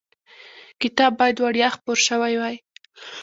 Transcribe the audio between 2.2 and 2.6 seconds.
وای.